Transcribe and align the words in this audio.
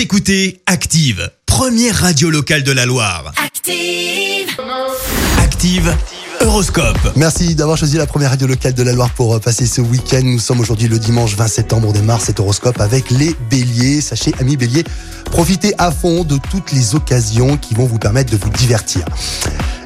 Vous 0.00 0.04
écoutez 0.04 0.62
Active, 0.64 1.30
première 1.44 1.94
radio 1.94 2.30
locale 2.30 2.62
de 2.62 2.72
la 2.72 2.86
Loire. 2.86 3.34
Active. 3.36 4.48
Active, 5.38 5.94
Horoscope. 6.40 6.96
Merci 7.16 7.54
d'avoir 7.54 7.76
choisi 7.76 7.98
la 7.98 8.06
première 8.06 8.30
radio 8.30 8.46
locale 8.46 8.72
de 8.72 8.82
la 8.82 8.94
Loire 8.94 9.10
pour 9.10 9.34
euh, 9.34 9.40
passer 9.40 9.66
ce 9.66 9.82
week-end. 9.82 10.22
Nous 10.24 10.38
sommes 10.38 10.60
aujourd'hui 10.60 10.88
le 10.88 10.98
dimanche 10.98 11.36
20 11.36 11.48
septembre. 11.48 11.88
On 11.88 11.92
démarre 11.92 12.22
cet 12.22 12.40
horoscope 12.40 12.80
avec 12.80 13.10
les 13.10 13.36
béliers. 13.50 14.00
Sachez, 14.00 14.32
amis 14.40 14.56
béliers, 14.56 14.84
profitez 15.26 15.74
à 15.76 15.90
fond 15.90 16.24
de 16.24 16.38
toutes 16.50 16.72
les 16.72 16.94
occasions 16.94 17.58
qui 17.58 17.74
vont 17.74 17.84
vous 17.84 17.98
permettre 17.98 18.32
de 18.32 18.38
vous 18.38 18.48
divertir. 18.48 19.04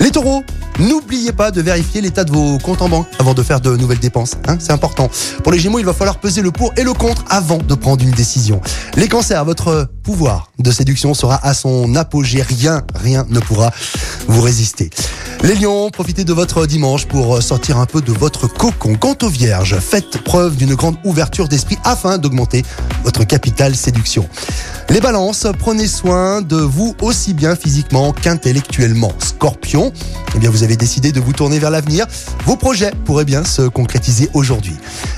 Les 0.00 0.10
taureaux, 0.10 0.42
n'oubliez 0.80 1.32
pas 1.32 1.50
de 1.50 1.60
vérifier 1.60 2.00
l'état 2.00 2.24
de 2.24 2.32
vos 2.32 2.58
comptes 2.58 2.82
en 2.82 2.88
banque 2.88 3.06
avant 3.18 3.34
de 3.34 3.42
faire 3.42 3.60
de 3.60 3.76
nouvelles 3.76 3.98
dépenses. 3.98 4.36
Hein, 4.48 4.56
c'est 4.58 4.72
important. 4.72 5.10
Pour 5.42 5.52
les 5.52 5.58
gémeaux, 5.58 5.78
il 5.78 5.84
va 5.84 5.92
falloir 5.92 6.18
peser 6.18 6.42
le 6.42 6.50
pour 6.50 6.72
et 6.76 6.82
le 6.82 6.92
contre 6.92 7.24
avant 7.28 7.58
de 7.58 7.74
prendre 7.74 8.02
une 8.02 8.10
décision. 8.10 8.60
Les 8.96 9.08
cancers, 9.08 9.44
votre 9.44 9.88
pouvoir 10.02 10.50
de 10.58 10.70
séduction 10.70 11.14
sera 11.14 11.38
à 11.46 11.54
son 11.54 11.94
apogée. 11.94 12.42
Rien, 12.42 12.82
rien 12.94 13.26
ne 13.28 13.40
pourra 13.40 13.70
vous 14.28 14.40
résister. 14.40 14.90
Les 15.42 15.54
lions, 15.54 15.88
profitez 15.90 16.24
de 16.24 16.34
votre 16.34 16.66
dimanche 16.66 17.06
pour 17.06 17.42
sortir 17.42 17.78
un 17.78 17.86
peu 17.86 18.02
de 18.02 18.12
votre 18.12 18.46
cocon. 18.46 18.94
Quant 18.94 19.16
aux 19.22 19.30
vierges, 19.30 19.78
faites 19.78 20.18
preuve 20.22 20.56
d'une 20.56 20.74
grande 20.74 20.96
ouverture 21.04 21.48
d'esprit 21.48 21.78
afin 21.82 22.18
d'augmenter 22.18 22.62
votre 23.04 23.24
capital 23.24 23.74
séduction. 23.74 24.28
Les 24.90 25.00
balances, 25.00 25.46
prenez 25.58 25.86
soin 25.86 26.42
de 26.42 26.56
vous 26.56 26.94
aussi 27.00 27.32
bien 27.32 27.56
physiquement 27.56 28.12
qu'intellectuellement. 28.12 29.12
Scorpion, 29.18 29.92
eh 30.34 30.38
bien 30.38 30.50
vous 30.50 30.62
avez 30.62 30.69
décidé 30.76 31.12
de 31.12 31.20
vous 31.20 31.32
tourner 31.32 31.58
vers 31.58 31.70
l'avenir. 31.70 32.06
Vos 32.46 32.56
projets 32.56 32.92
pourraient 33.04 33.24
bien 33.24 33.44
se 33.44 33.62
concrétiser 33.62 34.30
aujourd'hui. 34.34 34.74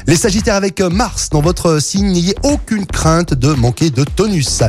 Les 0.06 0.16
sagittaires 0.16 0.56
avec 0.56 0.80
Mars 0.80 1.28
dans 1.30 1.40
votre 1.40 1.80
signe, 1.80 2.12
n'ayez 2.12 2.34
aucune 2.42 2.86
crainte 2.86 3.34
de 3.34 3.52
manquer 3.52 3.90
de 3.90 4.04
tonus. 4.04 4.62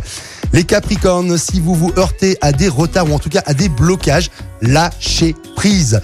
Les 0.54 0.64
capricornes, 0.64 1.38
si 1.38 1.60
vous 1.60 1.76
vous 1.76 1.92
heurtez 1.98 2.38
à 2.42 2.52
des 2.52 2.70
retards 2.70 3.10
ou 3.10 3.14
en 3.14 3.20
tout 3.20 3.30
cas 3.30 3.42
à 3.46 3.54
des 3.54 3.70
blocages, 3.70 4.30
lâchez 4.62 5.36
prise. 5.56 6.00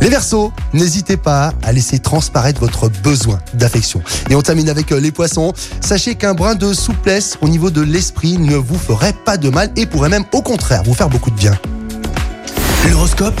Les 0.00 0.08
Verseaux, 0.08 0.52
n'hésitez 0.72 1.16
pas 1.16 1.52
à 1.62 1.72
laisser 1.72 2.00
transparaître 2.00 2.60
votre 2.60 2.88
besoin 2.88 3.38
d'affection. 3.54 4.02
Et 4.30 4.34
on 4.34 4.42
termine 4.42 4.68
avec 4.68 4.90
euh, 4.90 4.98
les 4.98 5.12
Poissons. 5.12 5.52
Sachez 5.80 6.16
qu'un 6.16 6.34
brin 6.34 6.56
de 6.56 6.72
souplesse 6.72 7.38
au 7.40 7.48
niveau 7.48 7.70
de 7.70 7.82
l'esprit 7.82 8.36
ne 8.38 8.56
vous 8.56 8.78
ferait 8.78 9.12
pas 9.12 9.36
de 9.36 9.48
mal 9.48 9.70
et 9.76 9.86
pourrait 9.86 10.08
même 10.08 10.24
au 10.32 10.42
contraire 10.42 10.82
vous 10.82 10.94
faire 10.94 11.08
beaucoup 11.08 11.30
de 11.30 11.36
bien. 11.36 11.56
L'horoscope 12.90 13.40